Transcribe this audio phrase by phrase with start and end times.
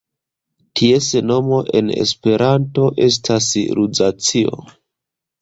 [0.79, 3.51] Ties nomo en Esperanto estas
[3.83, 4.59] Luzacio.